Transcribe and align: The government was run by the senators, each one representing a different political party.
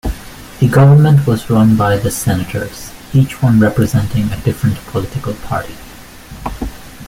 The 0.59 0.67
government 0.67 1.27
was 1.27 1.51
run 1.51 1.77
by 1.77 1.95
the 1.95 2.09
senators, 2.09 2.91
each 3.13 3.43
one 3.43 3.59
representing 3.59 4.31
a 4.31 4.41
different 4.41 4.77
political 4.87 5.35
party. 5.35 5.75